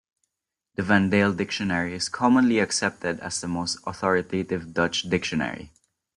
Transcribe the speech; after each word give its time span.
The 0.77 0.81
Van 0.81 1.11
Dale 1.11 1.31
dictionary 1.31 1.93
is 1.93 2.09
commonly 2.09 2.57
accepted 2.57 3.19
as 3.19 3.39
the 3.39 3.47
most 3.47 3.77
authoritative 3.85 4.73
Dutch 4.73 5.03
dictionary. 5.03 5.73